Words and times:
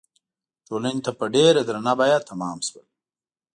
ټولنې 0.67 0.99
ته 1.05 1.11
په 1.19 1.25
ډېره 1.35 1.61
درنه 1.67 1.93
بیه 1.99 2.19
تمام 2.29 2.57
شول. 2.67 2.85